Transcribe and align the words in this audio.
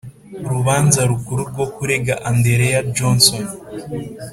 urubanza 0.45 0.99
rukuru 1.09 1.41
rwo 1.51 1.65
kurega 1.75 2.13
andereya 2.29 2.79
johnson 2.95 3.43